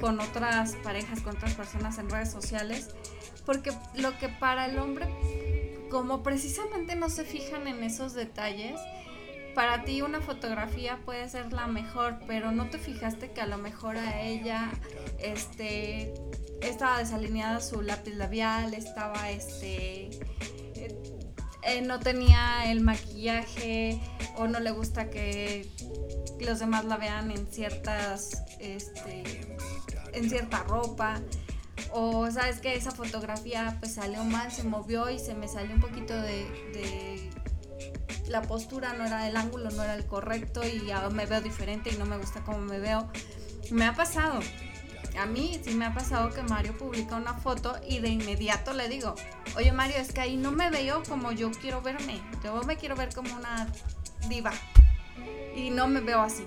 con 0.00 0.20
otras 0.20 0.74
parejas, 0.76 1.22
con 1.22 1.36
otras 1.36 1.54
personas 1.54 1.98
en 1.98 2.10
redes 2.10 2.30
sociales, 2.30 2.90
porque 3.46 3.72
lo 3.94 4.16
que 4.18 4.28
para 4.28 4.66
el 4.66 4.78
hombre, 4.78 5.08
como 5.90 6.22
precisamente 6.22 6.96
no 6.96 7.08
se 7.08 7.24
fijan 7.24 7.66
en 7.66 7.82
esos 7.82 8.12
detalles, 8.12 8.78
para 9.56 9.84
ti 9.84 10.02
una 10.02 10.20
fotografía 10.20 11.00
puede 11.06 11.26
ser 11.30 11.50
la 11.50 11.66
mejor, 11.66 12.18
pero 12.26 12.52
no 12.52 12.68
te 12.68 12.76
fijaste 12.76 13.30
que 13.30 13.40
a 13.40 13.46
lo 13.46 13.56
mejor 13.56 13.96
a 13.96 14.20
ella 14.20 14.70
este 15.18 16.12
estaba 16.60 16.98
desalineada 16.98 17.62
su 17.62 17.80
lápiz 17.80 18.12
labial, 18.12 18.74
estaba 18.74 19.30
este 19.30 20.10
eh, 21.62 21.80
no 21.82 21.98
tenía 22.00 22.70
el 22.70 22.82
maquillaje 22.82 23.98
o 24.36 24.46
no 24.46 24.60
le 24.60 24.72
gusta 24.72 25.08
que 25.08 25.66
los 26.38 26.58
demás 26.58 26.84
la 26.84 26.98
vean 26.98 27.30
en 27.30 27.46
ciertas 27.46 28.44
este 28.60 29.46
en 30.12 30.28
cierta 30.28 30.64
ropa 30.64 31.22
o 31.92 32.30
sabes 32.30 32.60
que 32.60 32.74
esa 32.74 32.90
fotografía 32.90 33.78
pues 33.80 33.94
salió 33.94 34.22
mal, 34.22 34.52
se 34.52 34.64
movió 34.64 35.08
y 35.08 35.18
se 35.18 35.34
me 35.34 35.48
salió 35.48 35.76
un 35.76 35.80
poquito 35.80 36.14
de, 36.14 37.30
la 38.28 38.42
postura, 38.42 38.92
no 38.94 39.04
era 39.04 39.28
el 39.28 39.36
ángulo, 39.36 39.70
no 39.70 39.82
era 39.82 39.94
el 39.94 40.06
correcto 40.06 40.62
y 40.66 40.90
ahora 40.90 41.10
me 41.10 41.26
veo 41.26 41.40
diferente 41.40 41.90
y 41.90 41.96
no 41.96 42.06
me 42.06 42.16
gusta 42.16 42.42
cómo 42.42 42.58
me 42.58 42.78
veo. 42.78 43.08
Me 43.70 43.84
ha 43.84 43.94
pasado. 43.94 44.40
A 45.18 45.26
mí 45.26 45.58
sí 45.64 45.74
me 45.74 45.86
ha 45.86 45.94
pasado 45.94 46.30
que 46.30 46.42
Mario 46.42 46.76
publica 46.76 47.16
una 47.16 47.34
foto 47.34 47.76
y 47.88 48.00
de 48.00 48.08
inmediato 48.08 48.74
le 48.74 48.88
digo, 48.88 49.14
oye 49.56 49.72
Mario, 49.72 49.96
es 49.96 50.12
que 50.12 50.20
ahí 50.20 50.36
no 50.36 50.52
me 50.52 50.70
veo 50.70 51.02
como 51.08 51.32
yo 51.32 51.50
quiero 51.52 51.80
verme. 51.80 52.20
Yo 52.44 52.62
me 52.64 52.76
quiero 52.76 52.96
ver 52.96 53.14
como 53.14 53.34
una 53.34 53.66
diva. 54.28 54.52
Y 55.54 55.70
no 55.70 55.88
me 55.88 56.00
veo 56.00 56.20
así. 56.20 56.46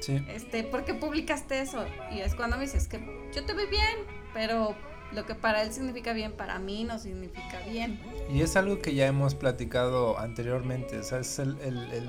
Sí. 0.00 0.22
Este, 0.28 0.64
¿por 0.64 0.84
qué 0.84 0.94
publicaste 0.94 1.60
eso? 1.60 1.84
Y 2.12 2.20
es 2.20 2.34
cuando 2.34 2.56
me 2.56 2.64
dices 2.64 2.88
que 2.88 3.30
yo 3.34 3.44
te 3.44 3.52
veo 3.54 3.68
bien, 3.68 3.96
pero 4.34 4.76
lo 5.12 5.24
que 5.24 5.34
para 5.34 5.62
él 5.62 5.72
significa 5.72 6.12
bien, 6.12 6.32
para 6.32 6.58
mí 6.58 6.84
no 6.84 6.98
significa 6.98 7.60
bien. 7.68 7.98
Y 8.32 8.42
es 8.42 8.56
algo 8.56 8.78
que 8.80 8.94
ya 8.94 9.06
hemos 9.06 9.34
platicado 9.34 10.18
anteriormente, 10.18 10.98
o 10.98 11.02
sea, 11.02 11.20
es 11.20 11.38
el, 11.38 11.56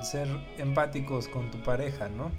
ser 0.04 0.28
empáticos 0.58 1.28
con 1.28 1.50
tu 1.52 1.62
pareja, 1.64 2.10
¿no? 2.10 2.32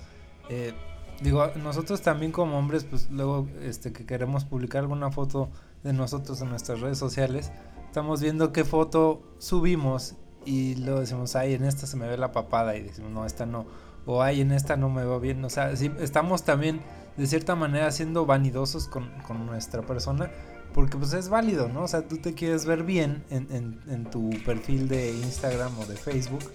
Eh, 0.49 0.75
digo, 1.21 1.47
nosotros 1.57 2.03
también 2.03 2.33
como 2.33 2.59
hombres, 2.59 2.85
pues 2.85 3.11
luego 3.11 3.49
este, 3.63 3.93
que 3.93 4.05
queremos 4.05 4.45
publicar 4.45 4.83
alguna 4.83 5.11
foto 5.11 5.51
de 5.83 5.93
nosotros 5.93 6.41
en 6.43 6.51
nuestras 6.51 6.81
redes 6.81 6.99
sociales, 6.99 7.53
estamos 7.87 8.21
viendo 8.21 8.53
qué 8.53 8.65
foto 8.65 9.23
subimos 9.39 10.15
y 10.45 10.75
luego 10.77 11.01
decimos, 11.01 11.37
ay, 11.37 11.55
en 11.55 11.65
esta 11.65 11.87
se 11.87 11.97
me 11.97 12.07
ve 12.07 12.17
la 12.17 12.33
papada 12.33 12.77
y 12.77 12.83
decimos, 12.83 13.11
no, 13.11 13.25
esta 13.25 13.47
no, 13.47 13.67
o 14.07 14.23
ay, 14.23 14.41
en 14.41 14.53
esta 14.53 14.77
no 14.77 14.89
me 14.89 15.05
veo 15.05 15.21
bien, 15.21 15.45
o 15.45 15.51
sea, 15.51 15.75
sí, 15.77 15.91
estamos 16.01 16.45
también 16.45 16.81
de 17.17 17.27
cierta 17.27 17.55
manera 17.55 17.91
siendo 17.93 18.27
vanidosos 18.27 18.89
con, 18.89 19.11
nuestra 19.47 19.83
persona, 19.83 20.31
porque 20.75 20.97
pues 20.97 21.13
es 21.13 21.29
válido, 21.29 21.69
¿no? 21.69 21.83
O 21.83 21.89
sea, 21.89 22.07
tú 22.07 22.19
te 22.19 22.35
quieres 22.35 22.65
ver 22.65 22.83
bien 22.83 23.25
en, 23.31 24.05
tu 24.11 24.31
perfil 24.45 24.89
de 24.89 25.11
Instagram 25.11 25.79
o 25.79 25.87
de 25.87 25.97
Facebook 25.97 26.53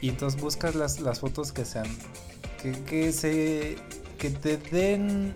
y 0.00 0.08
entonces 0.08 0.40
buscas 0.40 0.74
las, 0.74 1.00
las 1.00 1.20
fotos 1.20 1.52
que 1.52 1.64
sean, 1.64 1.86
que, 2.62 2.72
que, 2.84 3.12
se, 3.12 3.76
que 4.18 4.30
te 4.30 4.56
den, 4.56 5.34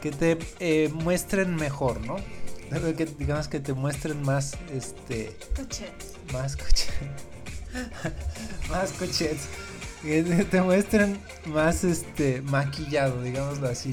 que 0.00 0.10
te 0.10 0.38
eh, 0.60 0.90
muestren 0.92 1.56
mejor, 1.56 2.00
¿no? 2.00 2.16
Que, 2.96 3.06
digamos 3.06 3.48
que 3.48 3.60
te 3.60 3.72
muestren 3.72 4.20
más, 4.22 4.52
este... 4.70 5.34
Más 6.34 6.54
coches. 6.54 6.90
más 8.70 8.92
coches 8.92 9.48
que 10.02 10.22
te 10.22 10.60
muestren 10.60 11.18
más 11.46 11.84
este 11.84 12.42
maquillado, 12.42 13.22
digámoslo 13.22 13.68
así, 13.68 13.92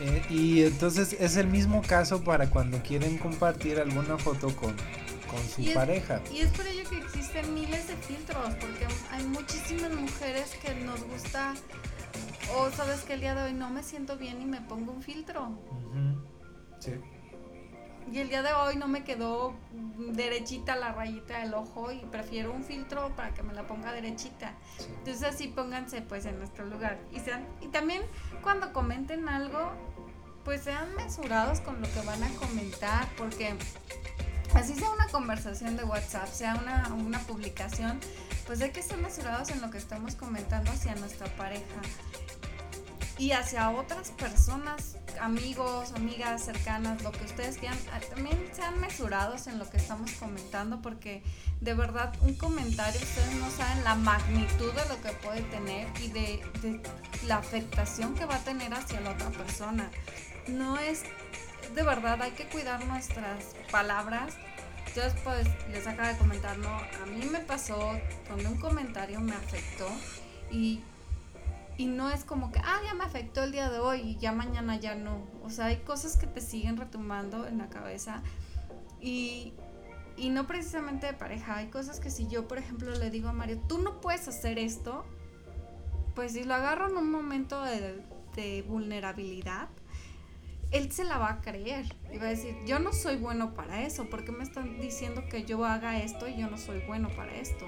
eh, 0.00 0.22
y 0.28 0.62
entonces 0.62 1.16
es 1.18 1.36
el 1.36 1.46
mismo 1.46 1.82
caso 1.82 2.22
para 2.22 2.50
cuando 2.50 2.82
quieren 2.82 3.18
compartir 3.18 3.78
alguna 3.78 4.18
foto 4.18 4.54
con, 4.56 4.74
con 5.28 5.48
su 5.48 5.72
pareja. 5.72 6.20
Y 6.32 6.40
es 6.40 6.50
por 6.50 6.66
ello 6.66 6.88
que 6.88 6.98
existen 6.98 7.54
miles 7.54 7.88
de 7.88 7.96
filtros, 7.96 8.54
porque 8.60 8.86
hay 9.10 9.24
muchísimas 9.24 9.92
mujeres 9.92 10.50
que 10.62 10.74
nos 10.74 11.02
gusta, 11.04 11.54
o 12.56 12.70
sabes 12.70 13.02
que 13.02 13.14
el 13.14 13.20
día 13.20 13.34
de 13.34 13.42
hoy 13.44 13.52
no 13.52 13.70
me 13.70 13.82
siento 13.82 14.16
bien 14.16 14.40
y 14.40 14.46
me 14.46 14.60
pongo 14.60 14.92
un 14.92 15.02
filtro. 15.02 15.58
Sí. 16.78 16.92
Y 18.12 18.18
el 18.18 18.28
día 18.28 18.42
de 18.42 18.52
hoy 18.52 18.76
no 18.76 18.86
me 18.86 19.02
quedó 19.04 19.54
derechita 19.96 20.76
la 20.76 20.92
rayita 20.92 21.40
del 21.40 21.54
ojo 21.54 21.90
y 21.90 21.98
prefiero 22.10 22.52
un 22.52 22.64
filtro 22.64 23.14
para 23.16 23.32
que 23.32 23.42
me 23.42 23.54
la 23.54 23.66
ponga 23.66 23.92
derechita. 23.92 24.52
Entonces 24.98 25.22
así 25.22 25.48
pónganse 25.48 26.02
pues 26.02 26.26
en 26.26 26.38
nuestro 26.38 26.66
lugar. 26.66 26.98
Y, 27.12 27.20
sean, 27.20 27.46
y 27.60 27.68
también 27.68 28.02
cuando 28.42 28.72
comenten 28.72 29.28
algo, 29.28 29.72
pues 30.44 30.62
sean 30.62 30.94
mesurados 30.96 31.60
con 31.60 31.80
lo 31.80 31.90
que 31.92 32.00
van 32.02 32.22
a 32.22 32.28
comentar, 32.36 33.08
porque 33.16 33.54
así 34.54 34.74
sea 34.74 34.90
una 34.90 35.08
conversación 35.08 35.76
de 35.76 35.84
WhatsApp, 35.84 36.28
sea 36.28 36.54
una, 36.56 36.92
una 36.94 37.18
publicación, 37.20 37.98
pues 38.46 38.60
hay 38.60 38.70
que 38.70 38.82
ser 38.82 38.98
mesurados 38.98 39.50
en 39.50 39.60
lo 39.60 39.70
que 39.70 39.78
estamos 39.78 40.14
comentando 40.14 40.70
hacia 40.70 40.94
nuestra 40.96 41.26
pareja 41.36 41.80
y 43.16 43.30
hacia 43.30 43.70
otras 43.70 44.10
personas, 44.10 44.96
amigos, 45.20 45.92
amigas 45.94 46.44
cercanas, 46.44 47.02
lo 47.02 47.12
que 47.12 47.24
ustedes 47.24 47.58
quieran, 47.58 47.78
ah, 47.92 48.00
también 48.12 48.36
sean 48.52 48.80
mesurados 48.80 49.46
en 49.46 49.58
lo 49.58 49.70
que 49.70 49.76
estamos 49.76 50.10
comentando 50.12 50.82
porque 50.82 51.22
de 51.60 51.74
verdad 51.74 52.12
un 52.22 52.34
comentario 52.34 53.00
ustedes 53.00 53.34
no 53.34 53.50
saben 53.50 53.84
la 53.84 53.94
magnitud 53.94 54.72
de 54.72 54.88
lo 54.88 55.00
que 55.00 55.12
puede 55.24 55.42
tener 55.42 55.88
y 56.02 56.08
de, 56.08 56.82
la 57.26 57.36
afectación 57.36 58.14
que 58.14 58.26
va 58.26 58.36
a 58.36 58.40
tener 58.40 58.74
hacia 58.74 59.00
la 59.00 59.12
otra 59.12 59.30
persona. 59.30 59.90
No 60.48 60.78
es, 60.78 61.04
de 61.74 61.82
verdad, 61.82 62.20
hay 62.20 62.32
que 62.32 62.46
cuidar 62.48 62.84
nuestras 62.84 63.54
palabras. 63.70 64.34
Yo 64.94 65.02
después 65.02 65.46
les 65.70 65.86
acabo 65.86 66.08
de 66.08 66.18
comentar, 66.18 66.58
no, 66.58 66.68
a 66.68 67.06
mí 67.06 67.24
me 67.26 67.40
pasó 67.40 67.92
donde 68.28 68.46
un 68.46 68.58
comentario 68.58 69.20
me 69.20 69.32
afectó 69.32 69.88
y 70.50 70.82
y 71.76 71.86
no 71.86 72.10
es 72.10 72.24
como 72.24 72.52
que, 72.52 72.60
ah, 72.60 72.80
ya 72.84 72.94
me 72.94 73.04
afectó 73.04 73.42
el 73.42 73.52
día 73.52 73.68
de 73.68 73.78
hoy 73.78 74.00
y 74.00 74.16
ya 74.16 74.32
mañana 74.32 74.76
ya 74.76 74.94
no. 74.94 75.26
O 75.42 75.50
sea, 75.50 75.66
hay 75.66 75.78
cosas 75.78 76.16
que 76.16 76.26
te 76.26 76.40
siguen 76.40 76.76
retumbando 76.76 77.46
en 77.46 77.58
la 77.58 77.68
cabeza 77.68 78.22
y, 79.00 79.54
y 80.16 80.30
no 80.30 80.46
precisamente 80.46 81.06
de 81.06 81.14
pareja. 81.14 81.56
Hay 81.56 81.68
cosas 81.68 81.98
que 81.98 82.10
si 82.10 82.28
yo, 82.28 82.46
por 82.46 82.58
ejemplo, 82.58 82.90
le 82.92 83.10
digo 83.10 83.28
a 83.28 83.32
Mario, 83.32 83.60
tú 83.68 83.78
no 83.78 84.00
puedes 84.00 84.28
hacer 84.28 84.58
esto, 84.58 85.04
pues 86.14 86.32
si 86.32 86.44
lo 86.44 86.54
agarro 86.54 86.88
en 86.88 86.96
un 86.96 87.10
momento 87.10 87.62
de, 87.62 88.02
de 88.36 88.62
vulnerabilidad, 88.62 89.68
él 90.70 90.90
se 90.92 91.04
la 91.04 91.18
va 91.18 91.30
a 91.30 91.40
creer 91.40 91.86
y 92.12 92.18
va 92.18 92.26
a 92.26 92.30
decir, 92.30 92.56
yo 92.66 92.78
no 92.78 92.92
soy 92.92 93.16
bueno 93.16 93.54
para 93.54 93.82
eso, 93.82 94.08
¿por 94.10 94.24
qué 94.24 94.32
me 94.32 94.42
están 94.42 94.80
diciendo 94.80 95.22
que 95.28 95.44
yo 95.44 95.64
haga 95.64 96.00
esto 96.00 96.26
y 96.28 96.36
yo 96.36 96.48
no 96.48 96.58
soy 96.58 96.80
bueno 96.86 97.08
para 97.10 97.34
esto? 97.34 97.66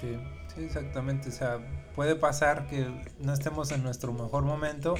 Sí, 0.00 0.16
sí, 0.54 0.64
exactamente. 0.64 1.28
O 1.28 1.32
sea, 1.32 1.58
puede 1.94 2.14
pasar 2.14 2.66
que 2.68 2.86
no 3.18 3.32
estemos 3.32 3.72
en 3.72 3.82
nuestro 3.82 4.12
mejor 4.12 4.44
momento 4.44 4.94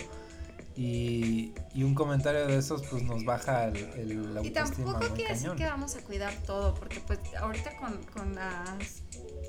y, 0.81 1.55
un 1.75 1.95
comentario 1.95 2.47
de 2.47 2.57
esos 2.57 2.87
pues 2.87 3.03
nos 3.03 3.25
baja 3.25 3.65
el, 3.65 3.77
el 3.77 4.47
Y 4.47 4.51
tampoco 4.51 5.01
quiere 5.15 5.35
decir 5.35 5.51
que 5.57 5.65
vamos 5.65 5.97
a 5.97 6.01
cuidar 6.03 6.33
todo, 6.47 6.75
porque 6.75 7.01
pues 7.01 7.19
ahorita 7.37 7.77
con, 7.77 8.01
con 8.15 8.37
las 8.37 9.03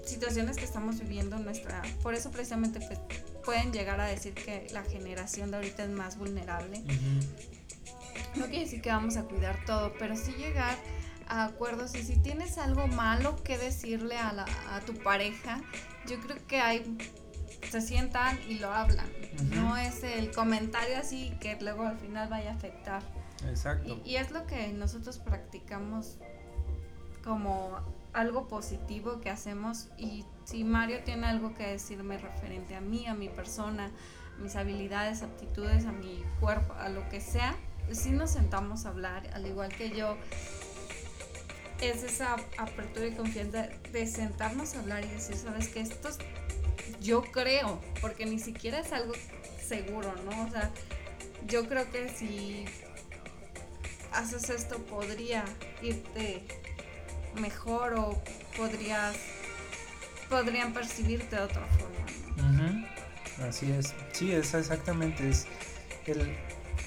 situaciones 0.05 0.57
que 0.57 0.65
estamos 0.65 0.99
viviendo 0.99 1.37
nuestra, 1.37 1.83
por 2.01 2.15
eso 2.15 2.31
precisamente 2.31 2.79
pues, 2.79 2.99
pueden 3.45 3.71
llegar 3.71 4.01
a 4.01 4.05
decir 4.05 4.33
que 4.33 4.67
la 4.71 4.81
generación 4.81 5.51
de 5.51 5.57
ahorita 5.57 5.83
es 5.83 5.91
más 5.91 6.17
vulnerable. 6.17 6.81
No 8.35 8.45
quiere 8.45 8.61
decir 8.61 8.81
que 8.81 8.89
vamos 8.89 9.15
a 9.15 9.23
cuidar 9.23 9.63
todo, 9.65 9.93
pero 9.99 10.15
sí 10.15 10.31
llegar 10.33 10.77
a 11.29 11.45
acuerdos 11.45 11.95
y 11.95 12.03
si 12.03 12.17
tienes 12.17 12.57
algo 12.57 12.87
malo 12.87 13.41
que 13.43 13.57
decirle 13.57 14.17
a, 14.17 14.33
la, 14.33 14.45
a 14.71 14.81
tu 14.81 14.93
pareja, 14.95 15.61
yo 16.07 16.19
creo 16.19 16.37
que 16.47 16.59
hay 16.59 16.97
se 17.67 17.81
sientan 17.81 18.39
y 18.47 18.59
lo 18.59 18.73
hablan. 18.73 19.07
No 19.53 19.77
es 19.77 20.03
el 20.03 20.31
comentario 20.31 20.97
así 20.97 21.33
que 21.39 21.57
luego 21.61 21.83
al 21.83 21.97
final 21.97 22.29
vaya 22.29 22.51
a 22.51 22.55
afectar. 22.55 23.03
Exacto. 23.47 23.99
Y, 24.05 24.15
es 24.15 24.31
lo 24.31 24.45
que 24.45 24.69
nosotros 24.69 25.17
practicamos 25.19 26.17
como 27.23 27.79
algo 28.13 28.47
positivo 28.47 29.19
que 29.21 29.29
hacemos 29.29 29.89
y 29.97 30.25
si 30.45 30.63
Mario 30.63 31.03
tiene 31.03 31.27
algo 31.27 31.53
que 31.53 31.67
decirme 31.67 32.17
referente 32.17 32.75
a 32.75 32.81
mí, 32.81 33.05
a 33.05 33.13
mi 33.13 33.29
persona, 33.29 33.91
mis 34.39 34.55
habilidades, 34.55 35.21
aptitudes, 35.21 35.85
a 35.85 35.91
mi 35.91 36.23
cuerpo, 36.39 36.73
a 36.73 36.89
lo 36.89 37.07
que 37.09 37.21
sea, 37.21 37.55
sí 37.91 38.09
nos 38.11 38.31
sentamos 38.31 38.85
a 38.85 38.89
hablar, 38.89 39.29
al 39.33 39.45
igual 39.45 39.69
que 39.69 39.91
yo. 39.91 40.17
Es 41.81 42.03
esa 42.03 42.35
apertura 42.57 43.07
y 43.07 43.11
confianza 43.11 43.69
de 43.91 44.07
sentarnos 44.07 44.75
a 44.75 44.79
hablar 44.79 45.05
y 45.05 45.07
decir, 45.07 45.35
sabes 45.35 45.69
que 45.69 45.79
esto 45.79 46.09
yo 47.01 47.21
creo, 47.21 47.79
porque 48.01 48.25
ni 48.25 48.39
siquiera 48.39 48.79
es 48.79 48.91
algo 48.91 49.13
seguro, 49.65 50.13
¿no? 50.25 50.45
O 50.45 50.49
sea, 50.49 50.71
yo 51.47 51.67
creo 51.67 51.89
que 51.91 52.09
si 52.09 52.65
haces 54.11 54.49
esto 54.49 54.77
podría 54.85 55.45
irte 55.81 56.43
mejor 57.39 57.93
o 57.93 58.21
podrías 58.57 59.15
podrían 60.29 60.73
percibirte 60.73 61.35
de 61.35 61.41
otra 61.41 61.65
forma. 61.65 62.85
Así 63.47 63.71
es, 63.71 63.93
sí, 64.11 64.31
es 64.31 64.53
exactamente, 64.53 65.29
es 65.29 65.47
el 66.05 66.35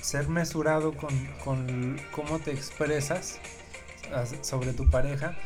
ser 0.00 0.28
mesurado 0.28 0.94
con, 0.96 1.26
con 1.42 2.00
cómo 2.12 2.38
te 2.38 2.52
expresas 2.52 3.38
sobre 4.42 4.72
tu 4.72 4.88
pareja 4.90 5.36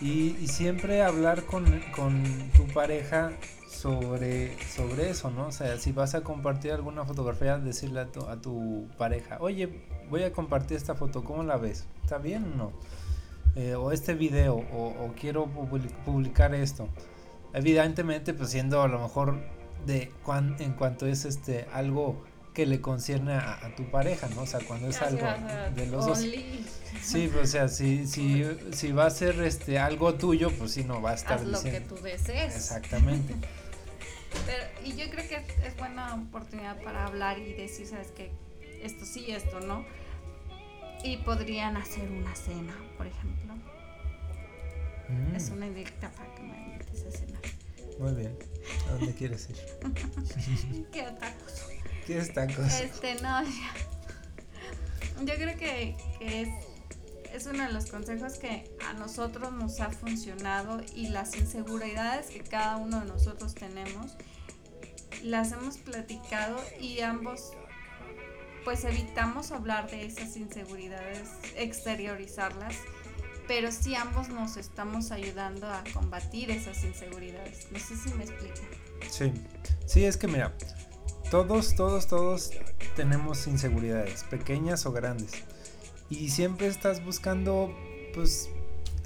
y, 0.00 0.48
siempre 0.48 1.02
hablar 1.02 1.44
con, 1.44 1.64
con, 1.94 2.22
tu 2.56 2.66
pareja 2.68 3.32
sobre, 3.68 4.56
sobre 4.66 5.10
eso, 5.10 5.30
¿no? 5.30 5.46
O 5.48 5.52
sea, 5.52 5.78
si 5.78 5.92
vas 5.92 6.14
a 6.14 6.22
compartir 6.22 6.72
alguna 6.72 7.04
fotografía, 7.04 7.58
decirle 7.58 8.00
a 8.00 8.06
tu, 8.06 8.26
a 8.26 8.40
tu 8.40 8.88
pareja, 8.98 9.38
oye, 9.40 9.84
voy 10.10 10.24
a 10.24 10.32
compartir 10.32 10.76
esta 10.76 10.94
foto, 10.94 11.22
¿cómo 11.22 11.42
la 11.44 11.56
ves? 11.56 11.86
¿Está 12.02 12.18
bien 12.18 12.44
o 12.44 12.56
no? 12.56 12.72
Eh, 13.54 13.74
o 13.74 13.92
este 13.92 14.14
video, 14.14 14.56
o, 14.56 15.12
quiero 15.18 15.46
publicar 16.04 16.54
esto 16.54 16.88
evidentemente 17.52 18.34
pues 18.34 18.50
siendo 18.50 18.82
a 18.82 18.88
lo 18.88 18.98
mejor 18.98 19.40
de 19.86 20.10
cuan, 20.24 20.56
en 20.60 20.72
cuanto 20.72 21.06
es 21.06 21.24
este 21.24 21.66
algo 21.72 22.22
que 22.52 22.66
le 22.66 22.80
concierne 22.80 23.34
a, 23.34 23.72
tu 23.76 23.84
pareja, 23.90 24.28
¿no? 24.34 24.42
O 24.42 24.46
sea, 24.46 24.60
cuando 24.60 24.88
es 24.88 25.00
algo 25.00 25.26
de 25.74 25.86
los 25.86 26.06
dos. 26.06 26.18
Sí, 26.18 27.30
pues, 27.32 27.48
o 27.48 27.52
sea, 27.52 27.68
si, 27.68 28.06
si, 28.06 28.44
si 28.72 28.92
va 28.92 29.06
a 29.06 29.10
ser 29.10 29.40
este 29.42 29.78
algo 29.78 30.14
tuyo, 30.14 30.50
pues 30.50 30.72
sí 30.72 30.84
no 30.84 31.00
va 31.00 31.12
a 31.12 31.14
estar 31.14 31.38
Haz 31.38 31.44
lo 31.44 31.62
que 31.62 31.80
tú 31.80 31.96
desees. 31.96 32.54
Exactamente. 32.54 33.34
Pero, 34.46 34.64
y 34.84 34.96
yo 34.96 35.10
creo 35.10 35.28
que 35.28 35.66
es 35.66 35.76
buena 35.76 36.14
oportunidad 36.14 36.80
para 36.82 37.06
hablar 37.06 37.38
y 37.38 37.52
decir, 37.54 37.86
sabes 37.86 38.08
que 38.08 38.30
esto 38.82 39.04
sí, 39.04 39.30
esto 39.30 39.60
no. 39.60 39.84
Y 41.04 41.18
podrían 41.18 41.76
hacer 41.76 42.08
una 42.10 42.34
cena, 42.34 42.74
por 42.96 43.06
ejemplo. 43.06 43.54
Mm. 45.08 45.34
Es 45.34 45.50
una 45.50 45.66
indirecta 45.66 46.10
para 46.10 46.34
que 46.34 46.42
me 46.42 46.72
invites 46.72 47.04
a 47.06 47.10
cenar. 47.10 47.42
Muy 47.98 48.14
bien. 48.14 48.36
¿A 48.88 48.92
dónde 48.92 49.14
quieres 49.14 49.48
ir? 49.50 49.56
¿Qué 50.92 51.02
tacos? 51.18 51.71
¿Quieres 52.06 52.32
tacos? 52.32 52.72
Este, 52.80 53.14
no. 53.16 53.42
Yo 55.24 55.34
creo 55.34 55.56
que, 55.56 55.96
es, 56.20 56.48
es 57.32 57.46
uno 57.46 57.64
de 57.66 57.72
los 57.72 57.86
consejos 57.86 58.34
que 58.34 58.70
a 58.88 58.92
nosotros 58.94 59.52
nos 59.52 59.80
ha 59.80 59.90
funcionado 59.90 60.80
y 60.94 61.08
las 61.08 61.36
inseguridades 61.36 62.26
que 62.26 62.40
cada 62.40 62.76
uno 62.76 63.00
de 63.00 63.06
nosotros 63.06 63.54
tenemos 63.54 64.16
las 65.22 65.52
hemos 65.52 65.78
platicado 65.78 66.58
y 66.80 67.00
ambos 67.00 67.52
pues 68.64 68.84
evitamos 68.84 69.52
hablar 69.52 69.90
de 69.90 70.06
esas 70.06 70.36
inseguridades, 70.36 71.28
exteriorizarlas 71.56 72.74
pero 73.46 73.72
sí 73.72 73.94
ambos 73.94 74.28
nos 74.28 74.56
estamos 74.56 75.10
ayudando 75.10 75.66
a 75.66 75.82
combatir 75.92 76.50
esas 76.50 76.82
inseguridades. 76.84 77.66
No 77.70 77.78
sé 77.78 77.96
si 77.96 78.14
me 78.14 78.24
explico. 78.24 78.60
Sí, 79.10 79.32
sí, 79.86 80.04
es 80.04 80.16
que 80.16 80.28
mira, 80.28 80.54
todos, 81.32 81.74
todos, 81.74 82.08
todos 82.08 82.50
tenemos 82.94 83.46
inseguridades, 83.46 84.24
pequeñas 84.24 84.84
o 84.84 84.92
grandes. 84.92 85.32
Y 86.10 86.28
siempre 86.28 86.66
estás 86.66 87.02
buscando, 87.02 87.74
pues, 88.12 88.50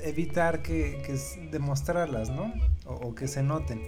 evitar 0.00 0.60
que, 0.60 1.00
que 1.06 1.16
demostrarlas, 1.52 2.30
¿no? 2.30 2.52
O, 2.84 3.14
que 3.14 3.28
se 3.28 3.44
noten. 3.44 3.80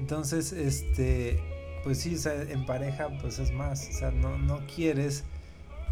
Entonces, 0.00 0.50
este, 0.50 1.40
pues 1.84 2.00
sí, 2.00 2.16
en 2.26 2.66
pareja, 2.66 3.08
pues 3.20 3.38
es 3.38 3.52
más, 3.52 3.88
o 3.88 3.92
sea, 3.92 4.10
no, 4.10 4.36
no 4.36 4.66
quieres 4.66 5.22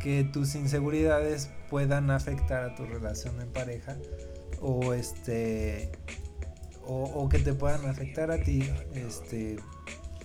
que 0.03 0.25
tus 0.25 0.57
inseguridades 0.57 1.49
puedan 1.71 2.11
afectar 2.11 2.65
a 2.65 2.75
tu 2.75 2.87
relación 2.87 3.41
en 3.41 3.53
pareja 3.53 3.97
o 4.61 4.95
este 4.95 5.93
o, 6.87 7.29
que 7.29 7.39
te 7.39 7.55
puedan 7.55 7.87
afectar 7.87 8.33
a 8.33 8.43
ti 8.43 8.69
este 8.95 9.57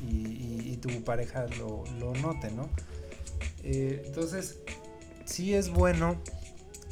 y, 0.02 0.78
tu 0.78 1.04
pareja 1.04 1.46
lo, 1.58 1.84
note 2.22 2.52
no 2.52 2.70
eh, 3.64 4.02
entonces 4.06 4.60
sí 5.26 5.54
es 5.54 5.70
bueno 5.70 6.16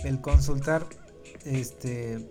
el 0.03 0.19
consultar 0.19 0.85
este 1.45 2.27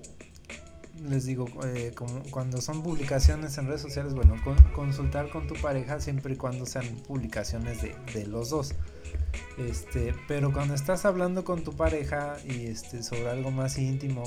les 1.09 1.27
digo, 1.27 1.47
eh, 1.65 1.95
cuando 2.31 2.61
son 2.63 2.83
publicaciones 2.83 3.59
en 3.59 3.67
redes 3.67 3.83
sociales, 3.83 4.15
bueno, 4.15 4.35
consultar 4.75 5.29
con 5.29 5.47
tu 5.47 5.55
pareja 5.55 6.01
siempre 6.01 6.33
y 6.33 6.37
cuando 6.37 6.65
sean 6.65 6.87
publicaciones 7.07 7.83
de, 7.83 7.95
de 8.15 8.27
los 8.27 8.49
dos. 8.49 8.75
Este, 9.59 10.15
pero 10.29 10.53
cuando 10.53 10.75
estás 10.75 11.05
hablando 11.07 11.45
con 11.45 11.65
tu 11.65 11.75
pareja 11.75 12.37
y 12.45 12.67
este, 12.67 13.03
sobre 13.03 13.31
algo 13.31 13.51
más 13.51 13.79
íntimo 13.79 14.25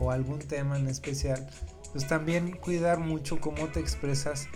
o, 0.00 0.10
algún 0.10 0.38
tema 0.38 0.78
en 0.78 0.88
especial, 0.88 1.48
pues 1.92 2.06
también 2.06 2.52
cuidar 2.52 2.98
mucho 2.98 3.40
cómo 3.40 3.68
te 3.68 3.80
expresas 3.80 4.48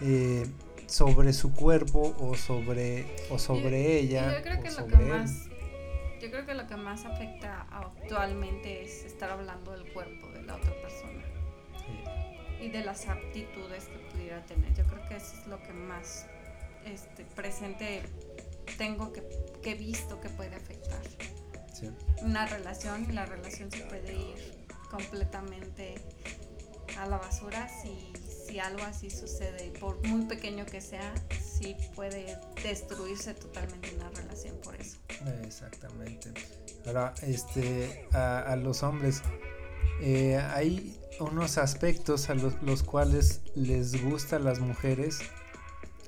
eh, 0.00 0.46
sobre 0.86 1.32
su 1.32 1.52
cuerpo 1.52 2.14
o 2.18 2.34
sobre, 2.36 3.06
o 3.30 3.38
sobre 3.38 3.98
ella. 3.98 4.36
Yo 4.36 4.42
creo, 4.42 4.62
que 4.62 4.70
lo 4.70 4.86
que 4.86 4.96
más, 4.96 5.48
yo 6.20 6.30
creo 6.30 6.46
que 6.46 6.54
lo 6.54 6.66
que 6.66 6.76
más 6.76 7.04
afecta 7.04 7.66
actualmente 7.70 8.82
es 8.82 9.04
estar 9.04 9.30
hablando 9.30 9.72
del 9.72 9.92
cuerpo 9.92 10.28
de 10.30 10.42
la 10.42 10.56
otra 10.56 10.72
persona. 10.82 11.22
Y 12.60 12.70
de 12.70 12.82
las 12.82 13.06
aptitudes 13.06 13.84
que 13.84 13.98
pudiera 14.10 14.44
tener. 14.46 14.72
Yo 14.74 14.84
creo 14.84 15.06
que 15.08 15.16
eso 15.16 15.36
es 15.38 15.46
lo 15.46 15.62
que 15.62 15.72
más 15.72 16.26
este, 16.86 17.24
presente 17.24 18.02
tengo 18.78 19.12
que, 19.12 19.22
que 19.62 19.74
visto 19.74 20.20
que 20.20 20.30
puede 20.30 20.56
afectar 20.56 21.02
una 22.22 22.46
relación 22.46 23.06
y 23.08 23.12
la 23.12 23.26
relación 23.26 23.70
se 23.70 23.80
puede 23.84 24.14
ir 24.14 24.66
completamente 24.90 25.94
a 26.98 27.06
la 27.06 27.18
basura 27.18 27.68
si, 27.68 28.12
si 28.46 28.58
algo 28.58 28.82
así 28.82 29.10
sucede, 29.10 29.72
por 29.80 30.04
muy 30.06 30.26
pequeño 30.26 30.64
que 30.66 30.80
sea, 30.80 31.14
sí 31.40 31.76
puede 31.94 32.38
destruirse 32.62 33.34
totalmente 33.34 33.94
una 33.96 34.10
relación 34.10 34.56
por 34.62 34.74
eso. 34.76 34.98
Exactamente. 35.44 36.32
Ahora, 36.86 37.14
este, 37.22 38.08
a, 38.12 38.54
los 38.56 38.82
hombres, 38.82 39.22
eh, 40.00 40.36
hay 40.36 40.98
unos 41.20 41.58
aspectos 41.58 42.30
a 42.30 42.34
los, 42.34 42.60
los, 42.62 42.82
cuales 42.82 43.40
les 43.54 44.02
gusta 44.04 44.36
a 44.36 44.38
las 44.38 44.60
mujeres 44.60 45.20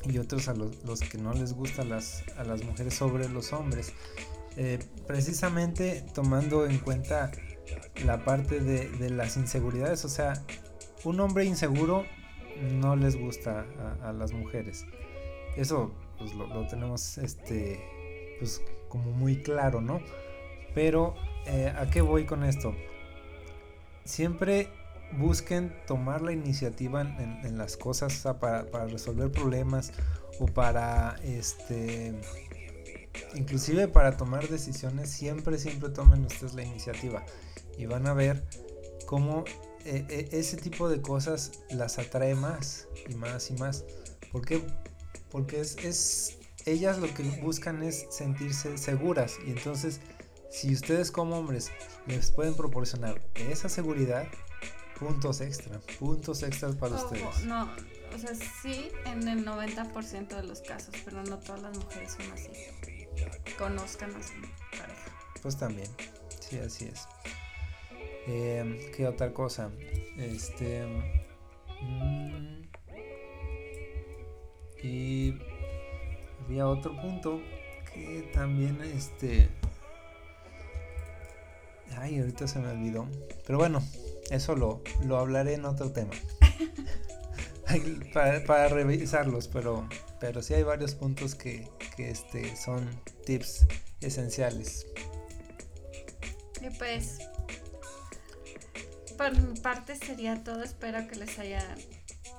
y 0.05 0.19
otros 0.19 0.49
a 0.49 0.55
los, 0.55 1.01
que 1.01 1.19
no 1.19 1.33
les 1.33 1.53
gusta 1.53 1.85
las, 1.85 2.23
a 2.37 2.45
las 2.45 2.63
mujeres 2.63 2.95
sobre 2.95 3.29
los 3.29 3.53
hombres. 3.53 3.93
Eh, 4.57 4.79
precisamente 5.07 6.05
tomando 6.15 6.67
en 6.67 6.79
cuenta 6.79 7.31
la 8.05 8.25
parte 8.25 8.61
de, 8.61 9.11
las 9.11 9.37
inseguridades, 9.37 10.05
o 10.05 10.09
sea, 10.09 10.43
un 11.05 11.21
hombre 11.21 11.45
inseguro 11.45 12.05
no 12.63 12.97
les 12.97 13.17
gusta 13.17 13.67
a, 14.03 14.13
las 14.13 14.33
mujeres. 14.33 14.87
Eso 15.57 15.93
pues, 16.19 16.35
lo, 16.35 16.67
tenemos 16.67 17.19
este, 17.19 18.37
pues, 18.39 18.63
como 18.89 19.13
muy 19.13 19.43
claro, 19.43 19.81
¿no? 19.81 20.01
Pero, 20.75 21.15
eh, 21.47 21.73
¿a 21.77 21.89
qué 21.91 22.01
voy 22.01 22.25
con 22.25 22.45
esto? 22.45 22.75
Siempre 24.05 24.69
busquen 25.13 25.75
tomar 25.87 26.23
la 26.23 26.33
iniciativa 26.33 27.01
en, 27.01 27.59
las 27.59 27.77
cosas 27.77 28.27
para, 28.41 28.65
resolver 28.87 29.31
problemas 29.31 29.93
o 30.39 30.47
para 30.47 31.17
este 31.25 32.15
inclusive 33.35 33.89
para 33.89 34.17
tomar 34.17 34.47
decisiones 34.49 35.11
siempre 35.11 35.59
siempre 35.59 35.89
tomen 35.89 36.25
ustedes 36.25 36.55
la 36.55 36.63
iniciativa 36.63 37.25
y 37.77 37.87
van 37.87 38.07
a 38.07 38.13
ver 38.13 38.45
cómo 39.07 39.45
eh, 39.89 40.07
eh, 40.11 40.29
ese 40.33 40.57
tipo 40.57 40.89
de 40.89 41.01
cosas 41.01 41.53
las 41.71 41.99
atrae 41.99 42.35
más 42.35 42.89
y 43.09 43.15
más 43.15 43.51
y 43.51 43.55
más 43.55 43.85
¿por 44.31 44.45
qué? 44.45 44.63
porque 45.31 45.61
es, 45.61 45.77
es 45.79 46.37
ellas 46.67 46.99
lo 46.99 47.13
que 47.15 47.23
buscan 47.43 47.83
es 47.83 48.07
sentirse 48.11 48.77
seguras 48.77 49.37
y 49.47 49.51
entonces 49.51 50.01
si 50.51 50.75
ustedes 50.75 51.11
como 51.11 51.39
hombres 51.39 51.71
les 52.07 52.31
pueden 52.31 52.55
proporcionar 52.55 53.21
esa 53.35 53.69
seguridad 53.69 54.29
puntos 54.99 55.41
extra, 55.41 55.79
puntos 55.99 56.43
extras 56.43 56.75
para 56.77 56.97
ustedes. 56.97 57.45
No, 57.45 57.71
o 58.15 58.19
sea, 58.19 58.35
sí 58.35 58.91
en 59.07 59.29
el 59.29 59.47
90% 59.47 60.29
de 60.29 60.43
los 60.43 60.61
casos, 60.61 60.95
pero 61.05 61.23
no 61.23 61.39
todas 61.39 61.63
las 61.63 61.79
mujeres 61.79 62.13
son 62.13 62.33
así. 62.33 62.51
Conozcan 63.57 64.11
a 64.11 64.23
su 64.23 64.33
pareja. 64.77 65.13
Pues 65.43 65.57
también, 65.57 65.89
sí, 66.41 66.59
así 66.59 66.87
es. 66.87 67.07
Eh, 68.31 68.93
¿Qué 68.95 69.07
otra 69.07 69.33
cosa? 69.33 69.71
Este. 70.19 70.85
Mm, 71.81 72.63
y 74.83 75.35
había 76.45 76.69
otro 76.69 76.95
punto 77.01 77.41
que 77.95 78.31
también, 78.35 78.83
este. 78.83 79.49
Ay, 81.97 82.19
ahorita 82.19 82.47
se 82.47 82.59
me 82.59 82.69
olvidó. 82.69 83.09
Pero 83.47 83.59
bueno, 83.59 83.83
eso 84.31 84.55
lo, 84.55 84.83
lo 85.07 85.17
hablaré 85.17 85.55
en 85.55 85.65
otro 85.65 85.91
tema. 85.91 86.13
para, 88.47 88.69
revisarlos, 88.69 89.49
pero, 89.49 89.89
pero 90.21 90.43
sí 90.43 90.53
hay 90.53 90.65
varios 90.65 90.95
puntos 90.95 91.35
que, 91.35 91.67
que 91.97 92.11
este, 92.11 92.55
son 92.57 92.87
tips 93.25 93.67
esenciales. 94.03 94.87
Y 96.61 96.71
pues, 96.77 97.19
por 99.19 99.37
mi 99.37 99.59
parte 99.59 99.97
sería 99.97 100.43
todo. 100.43 100.63
Espero 100.63 101.07
que 101.09 101.17
les 101.17 101.39
haya 101.39 101.63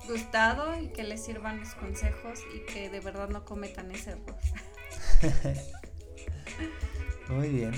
gustado 0.08 0.82
y 0.82 0.88
que 0.88 1.04
les 1.04 1.24
sirvan 1.24 1.60
los 1.60 1.76
consejos 1.76 2.40
y 2.56 2.72
que 2.72 2.90
de 2.90 3.02
verdad 3.02 3.30
no 3.30 3.46
cometan 3.46 3.92
ese 3.92 4.12
error. 4.12 4.38
Muy 7.30 7.50
bien. 7.50 7.74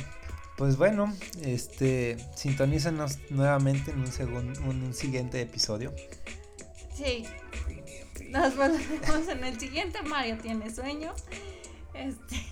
Pues 0.55 0.77
bueno, 0.77 1.11
este, 1.41 2.17
sintonízanos 2.35 3.17
nuevamente 3.31 3.91
en 3.91 4.01
un, 4.01 4.11
segundo, 4.11 4.59
en 4.61 4.83
un 4.83 4.93
siguiente 4.93 5.41
episodio. 5.41 5.93
Sí. 6.95 7.25
Nos 8.29 8.55
volvemos 8.55 9.27
en 9.27 9.43
el 9.43 9.59
siguiente. 9.59 10.03
Mario 10.03 10.37
tiene 10.37 10.69
sueño. 10.69 11.13
Este. 11.95 12.45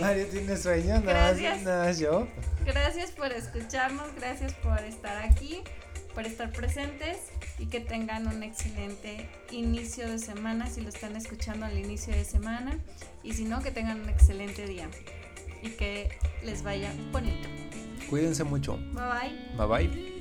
Mario 0.00 0.26
tiene 0.28 0.56
sueño, 0.56 1.00
nada, 1.00 1.02
gracias, 1.02 1.62
nada 1.62 1.92
yo. 1.92 2.26
Gracias 2.68 3.12
por 3.12 3.32
escucharnos, 3.32 4.14
gracias 4.14 4.52
por 4.52 4.78
estar 4.80 5.16
aquí, 5.24 5.62
por 6.14 6.26
estar 6.26 6.52
presentes 6.52 7.16
y 7.58 7.64
que 7.64 7.80
tengan 7.80 8.26
un 8.26 8.42
excelente 8.42 9.26
inicio 9.50 10.06
de 10.06 10.18
semana 10.18 10.66
si 10.66 10.82
lo 10.82 10.90
están 10.90 11.16
escuchando 11.16 11.64
al 11.64 11.78
inicio 11.78 12.12
de 12.12 12.26
semana 12.26 12.78
y 13.22 13.32
si 13.32 13.46
no, 13.46 13.62
que 13.62 13.70
tengan 13.70 14.02
un 14.02 14.10
excelente 14.10 14.66
día 14.66 14.86
y 15.62 15.70
que 15.70 16.10
les 16.44 16.62
vaya 16.62 16.92
bonito. 17.10 17.48
Cuídense 18.10 18.44
mucho. 18.44 18.76
Bye 18.76 19.56
bye. 19.56 19.66
Bye 19.66 19.88
bye. 19.88 20.17